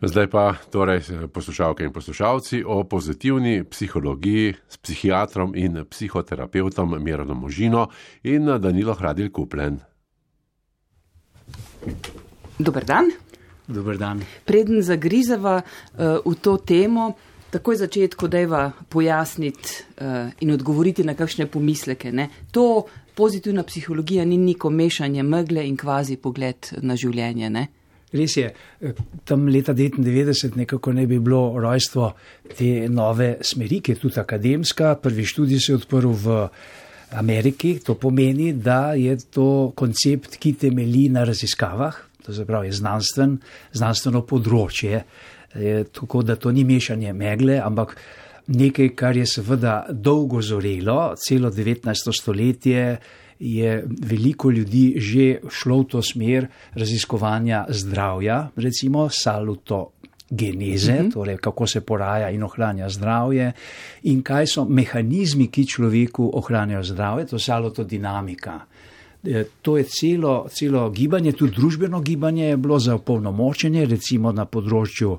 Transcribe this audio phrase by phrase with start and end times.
[0.00, 7.88] Zdaj pa torej poslušalke in poslušalci o pozitivni psihologiji s psihiatrom in psihoterapeutom Mironom Možino
[8.22, 9.80] in Danilo Hradil Kuplen.
[12.58, 13.10] Dober dan.
[13.66, 14.22] Dober dan.
[14.44, 17.12] Preden zagrizava uh, v to temo,
[17.50, 19.68] takoj začetku dajva pojasniti
[20.00, 22.12] uh, in odgovoriti na kakšne pomisleke.
[22.12, 22.28] Ne?
[22.50, 27.50] To pozitivna psihologija ni neko mešanje megle in kvazi pogled na življenje.
[27.50, 27.66] Ne?
[28.10, 28.48] Res je,
[29.24, 32.12] tam leta 1999 nekako ne bi bilo rojstvo
[32.58, 34.96] te nove smeri, ki je tudi akademska.
[35.02, 36.38] Prvi študij se je odprl v
[37.14, 37.76] Ameriki.
[37.86, 43.38] To pomeni, da je to koncept, ki temelji na raziskavah, to se pravi znanstven,
[43.72, 45.04] znanstveno področje.
[45.54, 47.96] Je, tako da to ni mešanje megle, ampak
[48.50, 52.10] nekaj, kar je seveda dolgo zorelo, celo 19.
[52.14, 52.84] stoletje
[53.40, 59.90] je veliko ljudi že šlo v to smer raziskovanja zdravja, recimo saluto.
[60.32, 61.06] Geneze, uh mhm.
[61.08, 61.12] -huh.
[61.12, 63.52] torej kako se poraja in ohranja zdravje,
[64.02, 68.60] in kaj so mehanizmi, ki človeku ohranjajo zdravje, to je salotodinamika.
[69.24, 74.44] E, to je celo, celo gibanje, tudi družbeno gibanje je bilo za opolnomočenje, recimo na
[74.44, 75.18] področju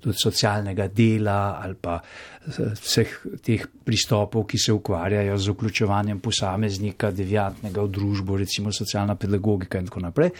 [0.00, 7.10] tudi socialnega dela ali pa eh, vseh teh pristopov, ki se ukvarjajo z vključevanjem posameznika,
[7.10, 10.30] devijantnega v družbo, recimo socialna pedagogika in tako naprej,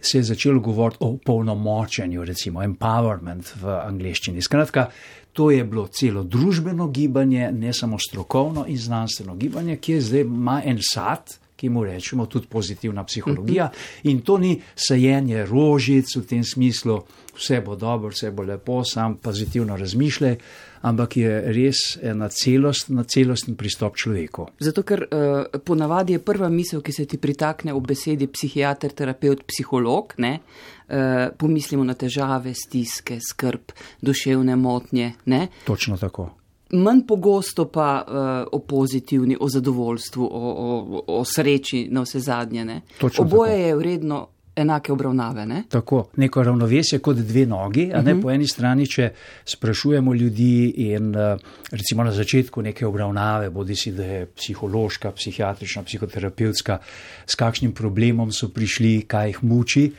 [0.00, 4.42] se je začelo govoriti o polnomočenju, recimo empowerment v angleščini.
[4.42, 4.88] Skratka,
[5.32, 10.20] to je bilo celo družbeno gibanje, ne samo strokovno in znanstveno gibanje, ki je zdaj
[10.20, 13.70] ima en sad, ki mu rečemo tudi pozitivna psihologija.
[14.02, 16.98] In to ni sajenje rožic v tem smislu,
[17.36, 20.36] vse bo dobro, vse bo lepo, sam pozitivno razmišljaj,
[20.84, 24.50] ampak je res ena celost, na celosten pristop človeku.
[24.60, 29.48] Zato, ker uh, ponavadi je prva misel, ki se ti pritakne v besedi psihiater, terapeut,
[29.48, 30.36] psiholog, ne?
[30.84, 33.72] Uh, pomislimo na težave, stiske, skrb,
[34.04, 35.14] duševne motnje.
[35.32, 35.46] Ne?
[35.64, 36.34] Točno tako
[36.72, 38.14] manj pogosto pa uh,
[38.52, 42.80] o pozitivni, o zadovoljstvu, o, o, o sreči, na vse zadnje.
[43.18, 43.54] Oboje tako.
[43.54, 45.46] je vredno enake obravnave.
[45.46, 45.62] Ne?
[45.68, 47.90] Tako, neko ravnovesje kot dve nogi.
[47.94, 48.22] Uh -huh.
[48.22, 49.10] Po eni strani, če
[49.44, 51.40] sprašujemo ljudi in uh,
[51.70, 56.78] recimo na začetku neke obravnave, bodi si da je psihološka, psihiatrična, psihoterapevtska,
[57.26, 59.92] s kakšnim problemom so prišli, kaj jih muči,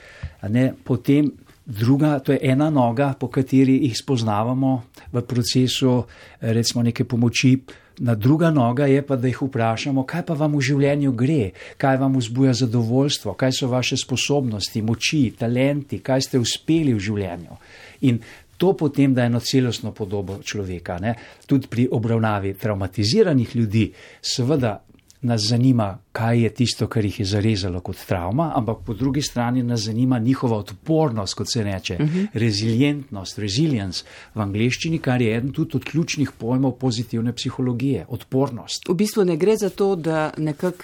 [0.84, 1.32] potem
[1.66, 6.04] Druga, to je ena noga, po kateri jih spoznavamo v procesu
[6.40, 7.58] recimo neke pomoči.
[8.00, 11.98] Na druga noga je pa, da jih vprašamo, kaj pa vam v življenju gre, kaj
[11.98, 17.58] vam vzbuja zadovoljstvo, kaj so vaše sposobnosti, moči, talenti, kaj ste uspeli v življenju.
[18.06, 18.20] In
[18.58, 21.00] to potem da eno celostno podobo človeka.
[21.00, 21.16] Ne?
[21.48, 23.88] Tudi pri obravnavi traumatiziranih ljudi,
[24.22, 24.76] seveda
[25.26, 29.64] nas zanima, kaj je tisto, kar jih je zarezalo kot travma, ampak po drugi strani
[29.64, 32.18] nas zanima njihova odpornost, kot se reče, uh mhm.
[32.18, 32.28] -huh.
[32.34, 34.04] rezilientnost, resilience
[34.36, 38.90] v angleščini, kar je eden tudi od ključnih pojmov pozitivne psihologije, odpornost.
[38.90, 40.84] V bistvu ne gre za to, da nekako.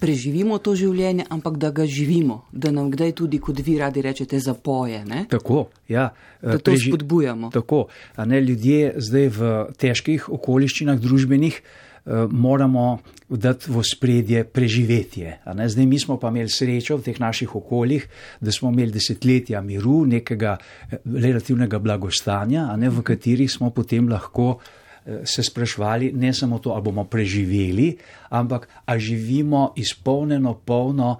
[0.00, 4.38] Preživimo to življenje, ampak da ga živimo, da nam kdaj tudi, kot vi radi rečete,
[4.40, 5.04] zapoje.
[5.04, 5.26] Ne?
[5.28, 6.14] Tako, ja.
[6.42, 7.50] Da to Preži spodbujamo.
[7.50, 7.86] Tako,
[8.16, 11.60] a ne ljudje zdaj v težkih okoliščinah družbenih.
[12.06, 15.38] Eh, moramo dati v spredje preživetje.
[15.44, 18.08] Zdaj mi smo pa imeli srečo v teh naših okoljih,
[18.40, 24.56] da smo imeli desetletja miru, nekega eh, relativnega blagostanja, ne, v katerih smo potem lahko
[24.56, 27.96] eh, se sprašvali ne samo to, ali bomo preživeli,
[28.30, 31.18] ampak ali živimo izpolnjeno, polno,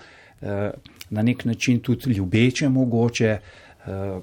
[1.11, 3.39] na nek način tudi ljubeče mogoče,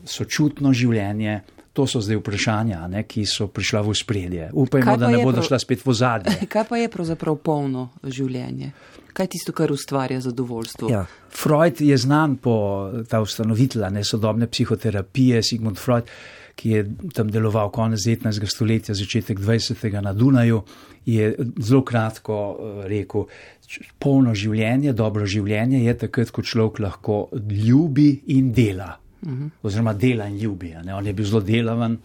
[0.05, 1.41] sočutno življenje.
[1.77, 4.49] To so zdaj vprašanja, ne, ki so prišla v spredje.
[4.53, 6.33] Upajmo, da ne bodo šla spet v zadnje.
[6.53, 8.71] Kaj pa je pravzaprav polno življenje?
[9.13, 10.89] Kaj je tisto, kar ustvarja zadovoljstvo?
[10.89, 11.05] Ja.
[11.29, 12.55] Freud je znan po
[13.09, 16.09] ta ustanovitelj nesodobne psihoterapije, Sigmund Freud,
[16.57, 16.83] ki je
[17.13, 18.45] tam deloval konec 19.
[18.49, 20.01] stoletja, začetek 20.
[20.01, 20.63] na Dunaju,
[21.05, 23.25] je zelo kratko eh, rekel,
[23.99, 28.95] polno življenje, dobro življenje je takrat, ko človek lahko ljubi in dela.
[29.21, 29.49] -huh.
[29.63, 30.75] oziroma dela in ljubi.
[30.97, 31.97] On je bil zelo delaven,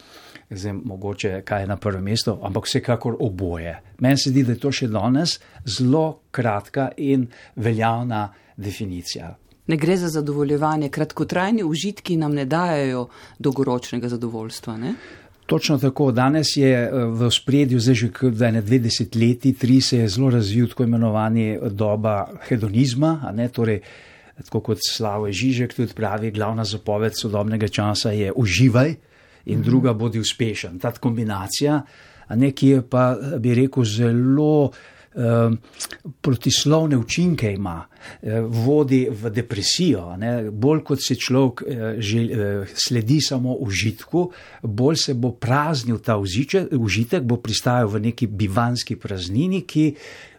[0.50, 3.80] zdaj mogoče kaj je na prvem mestu, ampak vsekakor oboje.
[3.98, 7.26] Meni se zdi, da je to še danes zelo kratka in
[7.56, 9.36] veljavna definicija.
[9.66, 14.76] Ne gre za zadovoljevanje, kratkotrajni užitki nam ne dajo dolgoročnega zadovoljstva.
[14.76, 14.94] Ne?
[15.46, 16.12] Točno tako.
[16.12, 20.68] Danes je eh, v spredju, zdaj že kar 20 leti, tri se je zelo razvil
[20.68, 23.80] tako imenovani doba hedonizma, ne, torej
[24.40, 28.94] tako kot Slavoj Žižek tudi pravi, glavna zapoved sodobnega časa je uživaj
[29.44, 29.66] in mhm.
[29.66, 30.78] druga bodi uspešen.
[30.78, 31.82] Ta kombinacija,
[32.34, 34.70] nekje pa bi rekel zelo
[36.20, 40.16] protislovne učinke ima, uh, vodi v depresijo.
[40.16, 40.50] Ne?
[40.50, 44.30] Bolj kot se človek uh, žel, uh, sledi samo užitku,
[44.62, 49.90] bolj se bo praznil ta užitek, užitek bo pristajal v neki bivanski praznini, ki,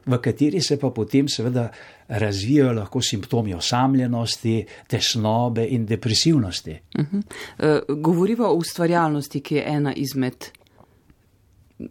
[0.05, 1.69] v kateri se pa potem seveda
[2.07, 6.79] razvijajo lahko simptomi osamljenosti, tesnobe in depresivnosti.
[6.99, 7.21] Uh -huh.
[7.21, 10.51] uh, govoriva o ustvarjalnosti, ki je ena izmed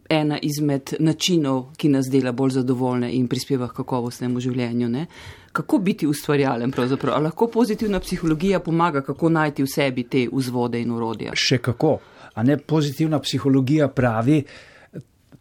[0.08, 4.88] ena izmed načinov, ki nas dela bolj zadovoljne in prispeva k kakovostnemu življenju.
[4.88, 5.06] Ne?
[5.52, 7.16] Kako biti ustvarjalen pravzaprav?
[7.16, 11.36] A lahko pozitivna psihologija pomaga, kako najti v sebi te vzvode in urodja?
[11.36, 11.98] Še kako.
[12.34, 14.42] A ne pozitivna psihologija pravi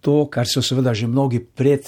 [0.02, 1.88] to, kar so seveda že mnogi pred.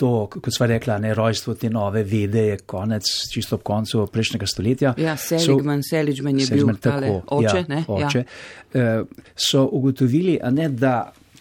[0.00, 4.46] To, kot sva rekla, ne rojstvo te nove vede je konec, čisto ob koncu prejšnjega
[4.48, 4.92] stoletja.
[4.96, 7.58] Ja, Seligman, so, Seligman je Seligman, bil tako, oče.
[7.58, 7.80] Ja, ne?
[7.84, 8.22] oče.
[8.72, 8.86] Ja.
[9.36, 10.94] So ugotovili, ne, da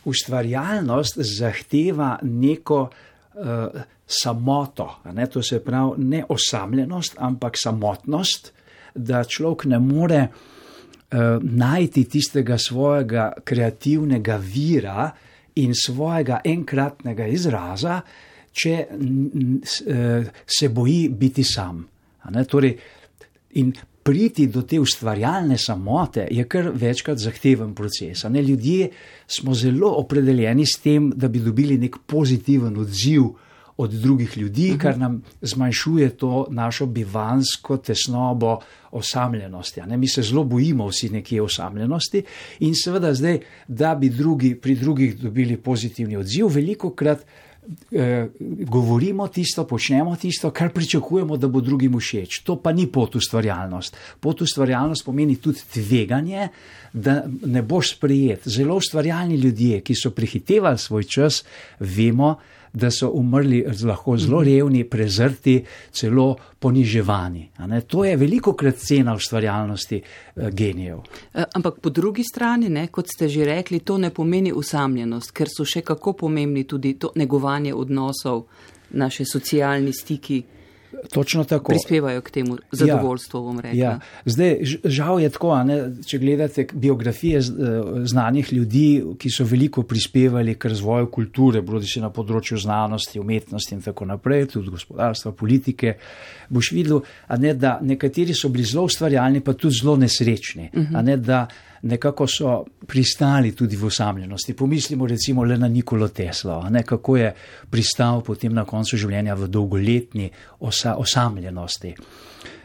[0.05, 8.53] ustvarjalnost zahteva neko uh, samoto, ne, to se pravi ne osamljenost, ampak samotnost,
[8.95, 15.11] da človek ne more uh, najti tistega svojega kreativnega vira
[15.55, 18.01] in svojega enkratnega izraza,
[18.51, 21.85] če uh, se boji biti sam.
[22.49, 22.75] Torej,
[23.57, 23.71] in
[24.03, 28.23] priti do te ustvarjalne samote je kar večkrat zahteven proces.
[28.29, 28.89] Ne, ljudje
[29.27, 33.23] smo zelo opredeljeni s tem, da bi dobili nek pozitiven odziv
[33.77, 34.77] od drugih ljudi, uh mhm.
[34.77, 34.81] -huh.
[34.81, 38.59] kar nam zmanjšuje to našo bivansko tesnobo
[38.91, 39.81] osamljenosti.
[39.81, 42.23] Ne, mi se zelo bojimo vsi nekje osamljenosti
[42.59, 47.25] in seveda zdaj, da bi drugi, pri drugih dobili pozitivni odziv, veliko krat
[47.91, 48.27] eh,
[48.65, 52.41] govorimo tisto, počnemo tisto, kar pričakujemo, da bo drugim všeč.
[52.43, 53.97] To pa ni pot ustvarjalnost.
[54.19, 56.47] Pot ustvarjalnost pomeni tudi tveganje,
[56.93, 58.47] da ne boš sprejet.
[58.47, 61.43] Zelo ustvarjalni ljudje, ki so prehitevali svoj čas,
[61.79, 62.35] vemo,
[62.73, 64.49] da so umrli lahko zelo mhm.
[64.49, 67.49] revni, prezrti, celo poniževani.
[67.87, 70.01] To je veliko krat cena ustvarjalnosti
[70.35, 70.97] eh, genijev.
[71.33, 75.47] Eh, ampak po drugi strani, ne, kot ste že rekli, to ne pomeni usamljenost, ker
[75.49, 78.45] so še kako pomembni tudi to negovanje odnosov,
[78.89, 80.43] naše socialni stiki.
[81.13, 81.69] Točno tako.
[81.69, 83.79] Prispevajo k temu zadovoljstvu, bom rekel.
[83.79, 83.99] Ja.
[84.25, 87.43] Zdaj, žal je tako, ne, če gledate biografije eh,
[88.05, 93.75] znanih ljudi, ki so veliko prispevali k razvoju kulture, bodi se na področju znanosti, umetnosti
[93.75, 95.95] in tako naprej, tudi gospodarstva, politike,
[96.49, 97.01] boš videl,
[97.37, 100.69] ne, da nekateri so bili zelo ustvarjalni, pa tudi zelo nesrečni.
[100.73, 101.01] Uh -huh.
[101.05, 101.47] ne, da,
[101.81, 104.53] nekako so pristali tudi v osamljenosti.
[104.53, 107.33] Pomislimo recimo le na Nikolo Tesla, ne, kako je
[107.69, 110.29] pristal potem na koncu življenja v dolgoletni
[110.79, 111.95] osa, osamljenosti.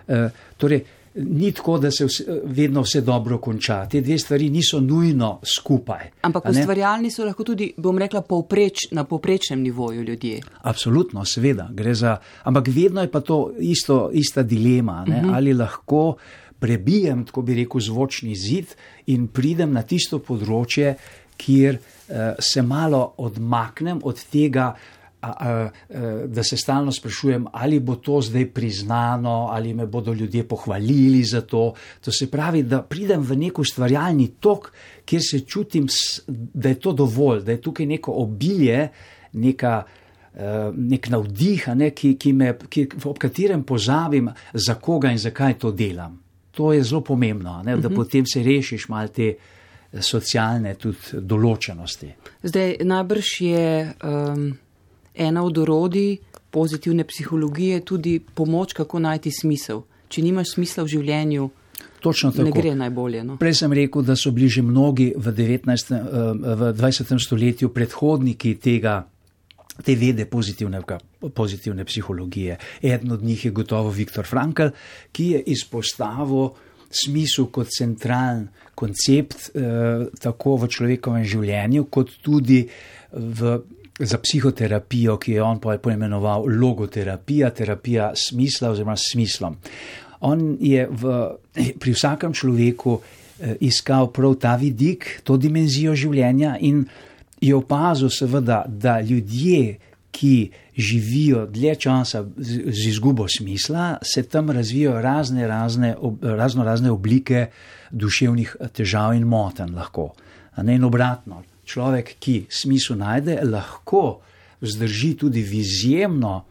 [0.08, 0.84] E, torej,
[1.16, 3.84] Ni tako, da se vse, vedno vse dobro konča.
[3.86, 6.08] Te dve stvari niso nujno skupaj.
[6.26, 10.40] Ampak ustvarjalni so lahko tudi, bom rekla, povpreč, na povprečnem nivoju ljudje.
[10.62, 11.68] Absolutno, seveda.
[11.92, 15.04] Za, ampak vedno je pa to isto, ista dilema.
[15.08, 15.28] Uh mhm.
[15.28, 15.36] -huh.
[15.36, 16.14] Ali lahko uh,
[16.64, 18.72] prebijem, tako bi rekel, zvočni zid
[19.12, 20.94] in pridem na tisto področje,
[21.36, 24.70] kjer uh, se malo odmaknem od tega,
[25.24, 30.12] a, a, a, da se stalno sprašujem, ali bo to zdaj priznano, ali me bodo
[30.12, 31.74] ljudje pohvalili za to.
[32.00, 34.72] To se pravi, da pridem v neko ustvarjalni tok,
[35.04, 35.86] kjer se čutim,
[36.28, 38.88] da je to dovolj, da je tukaj neko obilje,
[39.32, 39.82] neka.
[40.74, 45.70] Nek navdih, ne, ki, ki me, ki, ob katerem pozabim, za koga in zakaj to
[45.70, 46.16] delam
[46.54, 47.92] to je zelo pomembno, ne, da uh mhm.
[47.92, 47.96] -huh.
[47.96, 49.34] potem se rešiš malo te
[49.92, 52.12] eh, socialne tudi določenosti.
[52.42, 54.58] Zdaj, najbrž je um,
[55.14, 56.16] ena od orodij
[56.50, 59.82] pozitivne psihologije tudi pomoč, kako najti smisel.
[60.08, 61.50] Če nimaš smisla v življenju,
[62.04, 62.44] Točno tako.
[62.44, 63.22] Ne gre najbolje.
[63.24, 63.36] No?
[63.40, 66.02] Prej sem rekel, da so bili že mnogi v, 19, eh,
[66.54, 67.16] v 20.
[67.16, 68.98] stoletju predhodniki tega
[69.82, 70.82] te vede pozitivne,
[71.34, 72.58] pozitivne psihologije.
[72.82, 74.68] Eden od njih je gotovo Viktor Frankl,
[75.12, 76.52] ki je izpostavil
[76.90, 82.66] smisel kot centralen koncept eh, tako v človekovem življenju, kot tudi
[83.12, 83.56] v,
[83.98, 89.56] za psihoterapijo, ki je on poimenoval logoterapija, terapija smisla oziroma smislom.
[90.20, 91.14] On je v,
[91.80, 96.84] pri vsakem človeku eh, iskal prav ta vidik, to dimenzijo življenja in
[97.40, 99.78] je opazil, seveda, da ljudje,
[100.14, 107.46] ki živijo dlje časa z izgubo smisla, se tam razvijajo razne, razne, razno razne oblike
[107.90, 109.74] duševnih težav in moten.
[109.74, 110.12] Lahko.
[110.62, 114.20] Ne in obratno, človek, ki smisel najde, lahko
[114.64, 116.42] vzdrži tudi v izjemno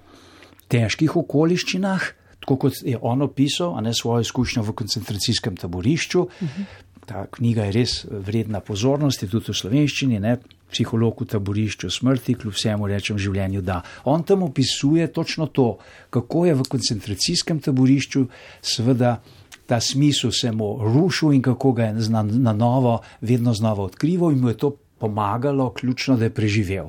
[0.72, 2.10] težkih okoliščinah.
[2.44, 6.22] Tako kot je on opisal, a ne svojo izkušnjo v koncentracijskem taborišču.
[6.22, 6.66] Uh -huh.
[7.06, 10.20] Ta knjiga je res vredna pozornosti, tudi v slovenščini.
[10.20, 10.38] Ne?
[10.74, 13.82] psiholog v taborišču smrti, kljub vsemu rečem življenju da.
[14.10, 15.78] On tam opisuje točno to,
[16.10, 18.26] kako je v koncentracijskem taborišču
[18.62, 19.20] seveda
[19.66, 24.32] ta smisel se mu rušil in kako ga je na, na novo vedno znova odkrival
[24.32, 26.88] in mu je to pomagalo, ključno, da je preživel.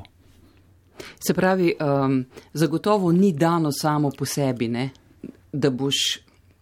[1.27, 4.91] Se pravi, um, zagotovo ni dano samo po sebi, ne?
[5.53, 5.97] da boš,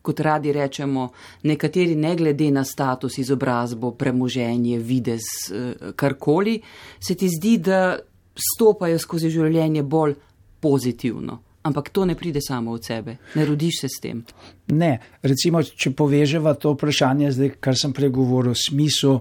[0.03, 1.11] kot radi rečemo,
[1.43, 6.61] nekateri ne glede na status, izobrazbo, premoženje, videz, uh, karkoli,
[7.01, 7.99] se ti zdi, da
[8.33, 10.17] stopajo skozi življenje bolj
[10.61, 11.39] pozitivno.
[11.69, 14.25] Ampak to ne pride samo od sebe, ne rodiš se s tem.
[14.73, 19.21] Ne, recimo, če poveževa to vprašanje, zdaj, kar sem pregovoril, smisel,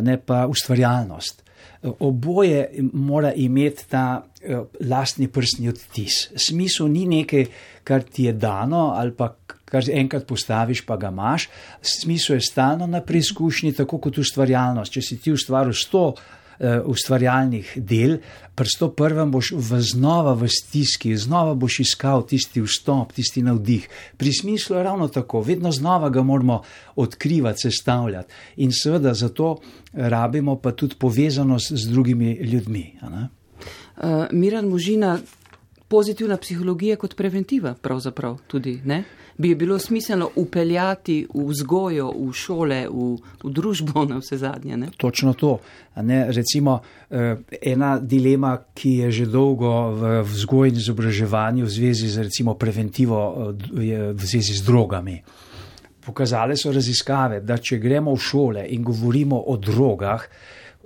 [0.00, 1.47] ne pa ustvarjalnost.
[1.82, 6.28] Oboje mora imeti ta uh, lastni prstni odtis.
[6.48, 7.46] Smisel ni nekaj,
[7.84, 9.34] kar ti je dano ali pa
[9.68, 11.48] kar enkrat postaviš, pa ga imaš.
[11.82, 14.92] Smisel je stalno na preizkušnji, tako kot ustvarjalnost.
[14.92, 16.14] Če si ti ustvaril sto
[16.84, 18.18] ustvarjalnih del,
[18.58, 19.30] pri 101.
[19.30, 23.88] boš v znova v stiski, znova boš iskal tisti vstop, tisti navdih.
[24.16, 26.62] Pri smislu je ravno tako, vedno znova ga moramo
[26.96, 28.34] odkrivati, sestavljati.
[28.56, 29.60] In seveda zato
[29.92, 32.98] rabimo pa tudi povezanost z drugimi ljudmi.
[33.02, 35.18] Uh, Miran Možina,
[35.88, 39.04] pozitivna psihologija kot preventiva, pravzaprav tudi ne
[39.38, 44.76] bi bilo smiselno upeljati v vzgojo, v šole, v, v družbo na vse zadnje.
[44.76, 44.88] Ne?
[44.96, 45.58] Točno to.
[46.02, 46.80] Ne, recimo,
[47.10, 52.54] eh, ena dilema, ki je že dolgo v vzgoji in izobraževanju v zvezi z recimo,
[52.54, 55.22] preventivo eh, v zvezi z drogami.
[56.02, 60.24] Pokazale so raziskave, da če gremo v šole in govorimo o drogah,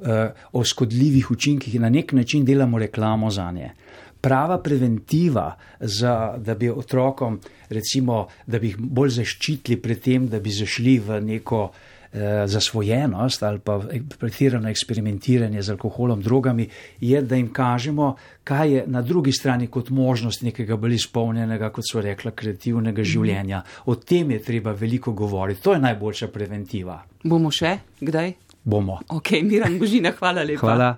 [0.05, 3.73] eh, o škodljivih učinkih in na nek način delamo reklamo za nje
[4.23, 10.38] prava preventiva, za, da bi otrokom, recimo, da bi jih bolj zaščitili pred tem, da
[10.41, 13.81] bi zašli v neko eh, zasvojenost ali pa
[14.19, 16.69] pretirano eksperimentiranje z alkoholom, drogami,
[17.00, 18.14] je, da jim kažemo,
[18.45, 23.64] kaj je na drugi strani kot možnost nekega bolj izpolnjenega, kot so rekla, kreativnega življenja.
[23.91, 25.62] O tem je treba veliko govoriti.
[25.67, 27.02] To je najboljša preventiva.
[27.25, 28.37] Bomo še kdaj?
[28.62, 29.00] Bomo.
[29.11, 30.69] Ok, Miran Božina, hvala lepa.
[30.69, 30.93] Hvala.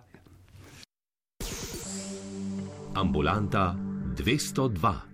[2.95, 3.77] Ambulanta
[4.15, 5.14] 202.